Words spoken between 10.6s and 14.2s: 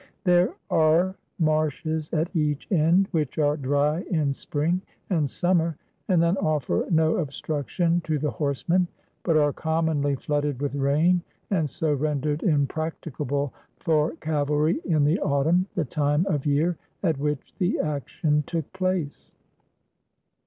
rain and so ren dered impracticable for